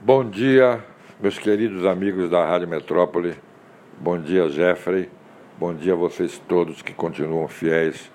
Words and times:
Bom 0.00 0.24
dia, 0.24 0.84
meus 1.20 1.40
queridos 1.40 1.84
amigos 1.84 2.30
da 2.30 2.46
Rádio 2.46 2.68
Metrópole. 2.68 3.34
Bom 3.98 4.16
dia, 4.16 4.48
Jeffrey. 4.48 5.10
Bom 5.58 5.74
dia 5.74 5.94
a 5.94 5.96
vocês 5.96 6.40
todos 6.46 6.82
que 6.82 6.94
continuam 6.94 7.48
fiéis 7.48 8.08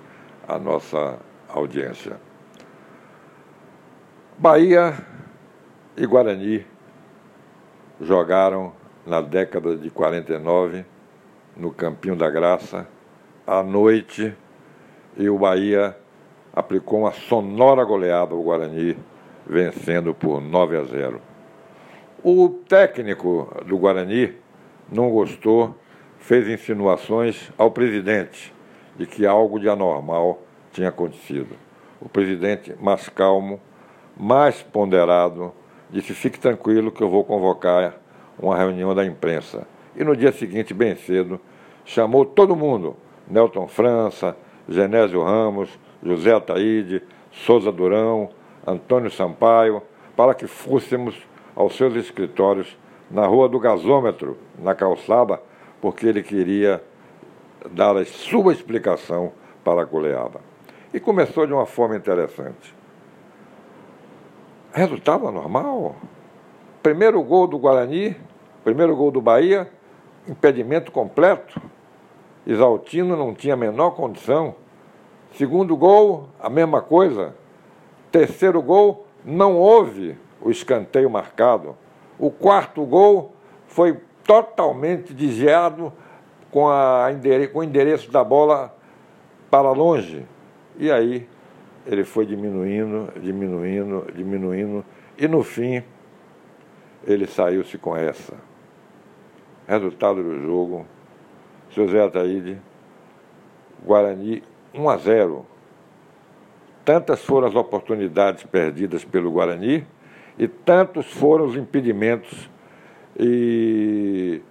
à 0.47 0.57
nossa 0.57 1.19
audiência. 1.49 2.15
Bahia 4.37 4.93
e 5.97 6.05
Guarani 6.05 6.65
jogaram 7.99 8.71
na 9.05 9.19
década 9.19 9.75
de 9.75 9.89
49 9.89 10.85
no 11.57 11.73
Campinho 11.73 12.15
da 12.15 12.29
Graça 12.29 12.87
à 13.45 13.61
noite 13.61 14.33
e 15.17 15.29
o 15.29 15.37
Bahia 15.37 15.97
aplicou 16.53 17.01
uma 17.01 17.11
sonora 17.11 17.83
goleada 17.83 18.33
ao 18.33 18.41
Guarani, 18.41 18.97
vencendo 19.45 20.13
por 20.13 20.39
9 20.39 20.77
a 20.77 20.83
0. 20.85 21.32
O 22.25 22.47
técnico 22.69 23.53
do 23.65 23.77
Guarani 23.77 24.33
não 24.89 25.09
gostou, 25.09 25.75
fez 26.19 26.47
insinuações 26.47 27.51
ao 27.57 27.69
presidente 27.69 28.53
de 28.95 29.05
que 29.05 29.25
algo 29.25 29.59
de 29.59 29.67
anormal 29.67 30.41
tinha 30.71 30.87
acontecido. 30.87 31.53
O 31.99 32.07
presidente, 32.07 32.73
mais 32.79 33.09
calmo, 33.09 33.59
mais 34.15 34.63
ponderado, 34.63 35.51
disse: 35.89 36.13
fique 36.13 36.39
tranquilo 36.39 36.93
que 36.93 37.03
eu 37.03 37.09
vou 37.09 37.25
convocar 37.25 37.95
uma 38.39 38.55
reunião 38.55 38.95
da 38.95 39.03
imprensa. 39.03 39.67
E 39.93 40.01
no 40.01 40.15
dia 40.15 40.31
seguinte, 40.31 40.73
bem 40.73 40.95
cedo, 40.95 41.41
chamou 41.83 42.23
todo 42.23 42.55
mundo: 42.55 42.95
Nelton 43.27 43.67
França, 43.67 44.33
Genésio 44.69 45.21
Ramos, 45.21 45.77
José 46.01 46.33
Ataíde, 46.33 47.03
Souza 47.33 47.69
Durão, 47.69 48.29
Antônio 48.65 49.11
Sampaio, 49.11 49.81
para 50.15 50.33
que 50.33 50.47
fôssemos 50.47 51.21
aos 51.55 51.75
seus 51.75 51.95
escritórios 51.95 52.77
na 53.09 53.25
Rua 53.25 53.47
do 53.47 53.59
Gasômetro, 53.59 54.37
na 54.57 54.73
calçada, 54.73 55.41
porque 55.81 56.07
ele 56.07 56.23
queria 56.23 56.83
dar 57.71 57.95
a 57.95 58.05
sua 58.05 58.53
explicação 58.53 59.31
para 59.63 59.81
a 59.81 59.85
goleada. 59.85 60.39
E 60.93 60.99
começou 60.99 61.45
de 61.45 61.53
uma 61.53 61.65
forma 61.65 61.95
interessante. 61.95 62.75
Resultado 64.71 65.31
normal. 65.31 65.95
Primeiro 66.81 67.21
gol 67.23 67.47
do 67.47 67.57
Guarani, 67.57 68.15
primeiro 68.63 68.95
gol 68.95 69.11
do 69.11 69.21
Bahia, 69.21 69.69
impedimento 70.27 70.91
completo. 70.91 71.61
Isaltino 72.45 73.15
não 73.15 73.33
tinha 73.33 73.53
a 73.53 73.57
menor 73.57 73.91
condição 73.91 74.55
Segundo 75.35 75.75
gol, 75.75 76.29
a 76.39 76.47
mesma 76.47 76.79
coisa. 76.79 77.35
Terceiro 78.11 78.61
gol, 78.61 79.07
não 79.25 79.57
houve 79.57 80.15
o 80.43 80.51
escanteio 80.51 81.09
marcado. 81.09 81.75
O 82.19 82.29
quarto 82.29 82.85
gol 82.85 83.33
foi 83.67 83.99
totalmente 84.23 85.13
desviado 85.13 85.91
com, 86.51 86.69
a, 86.69 87.07
com 87.51 87.59
o 87.59 87.63
endereço 87.63 88.11
da 88.11 88.23
bola 88.23 88.75
para 89.49 89.71
longe. 89.71 90.25
E 90.77 90.91
aí 90.91 91.27
ele 91.85 92.03
foi 92.03 92.25
diminuindo, 92.25 93.11
diminuindo, 93.19 94.07
diminuindo, 94.13 94.85
e 95.17 95.27
no 95.27 95.43
fim 95.43 95.83
ele 97.05 97.25
saiu-se 97.25 97.77
com 97.77 97.95
essa. 97.95 98.35
Resultado 99.67 100.21
do 100.21 100.41
jogo, 100.41 100.85
José 101.69 102.03
Ataíde, 102.03 102.57
Guarani 103.83 104.43
1 104.73 104.89
a 104.89 104.97
0. 104.97 105.45
Tantas 106.85 107.23
foram 107.23 107.47
as 107.47 107.55
oportunidades 107.55 108.43
perdidas 108.43 109.05
pelo 109.05 109.31
Guarani 109.31 109.85
e 110.37 110.47
tantos 110.47 111.05
foram 111.11 111.45
os 111.45 111.55
impedimentos 111.55 112.49
e 113.17 114.41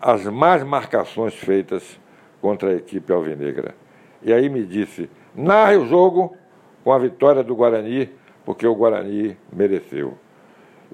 as 0.00 0.24
más 0.26 0.62
marcações 0.62 1.34
feitas 1.34 1.98
contra 2.40 2.70
a 2.70 2.74
equipe 2.74 3.12
alvinegra. 3.12 3.74
E 4.22 4.32
aí 4.32 4.48
me 4.48 4.64
disse: 4.64 5.08
narre 5.34 5.76
o 5.76 5.86
jogo 5.86 6.36
com 6.82 6.92
a 6.92 6.98
vitória 6.98 7.42
do 7.42 7.54
Guarani, 7.56 8.10
porque 8.44 8.66
o 8.66 8.74
Guarani 8.74 9.36
mereceu. 9.52 10.16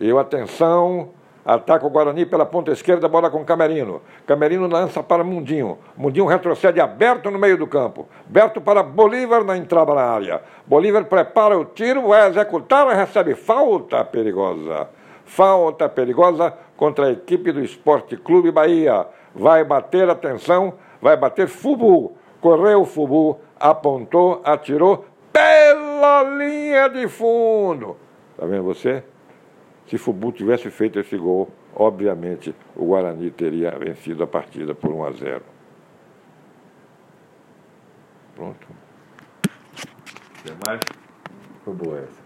Eu, 0.01 0.19
atenção, 0.19 1.11
Ataca 1.45 1.87
o 1.87 1.91
Guarani 1.91 2.27
pela 2.27 2.45
ponta 2.45 2.71
esquerda, 2.71 3.09
bola 3.09 3.31
com 3.31 3.45
Camerino. 3.45 4.03
Camerino 4.27 4.67
lança 4.67 5.03
para 5.03 5.25
Mundinho. 5.25 5.79
Mundinho 5.97 6.27
retrocede 6.27 6.81
aberto 6.81 7.31
no 7.31 7.39
meio 7.39 7.57
do 7.57 7.67
campo. 7.67 8.07
Berto 8.27 8.61
para 8.61 8.83
Bolívar 8.83 9.43
na 9.43 9.57
entrada 9.57 9.95
na 9.95 10.03
área. 10.03 10.43
Bolívar 10.67 11.05
prepara 11.05 11.59
o 11.59 11.65
tiro, 11.65 12.09
vai 12.09 12.29
executar 12.29 12.87
recebe 12.89 13.35
falta 13.35 14.05
perigosa. 14.05 14.89
Falta 15.25 15.89
perigosa 15.89 16.53
contra 16.77 17.07
a 17.07 17.13
equipe 17.13 17.53
do 17.53 17.63
Esporte 17.63 18.17
Clube 18.17 18.51
Bahia. 18.51 19.07
Vai 19.35 19.65
bater, 19.65 20.11
atenção, 20.11 20.75
vai 21.01 21.17
bater 21.17 21.47
Fubu. 21.47 22.17
Correu 22.41 22.85
Fubu, 22.85 23.39
apontou, 23.59 24.41
atirou 24.45 25.05
pela 25.33 26.23
linha 26.23 26.89
de 26.89 27.07
fundo. 27.09 27.97
Tá 28.37 28.47
vendo 28.47 28.65
você? 28.65 29.05
Se 29.87 29.99
Fubu 29.99 30.33
tivesse 30.33 30.71
feito 30.71 30.99
esse 30.99 31.17
gol, 31.17 31.51
obviamente 31.75 32.55
o 32.77 32.87
Guarani 32.87 33.31
teria 33.31 33.77
vencido 33.79 34.23
a 34.23 34.27
partida 34.27 34.75
por 34.75 34.93
1 34.93 35.05
a 35.05 35.13
0. 35.13 35.43
Pronto. 38.35 38.67
Tem 40.45 40.57
mais? 40.65 40.81
Foi 41.65 41.75
boa 41.75 41.99
essa. 41.99 42.19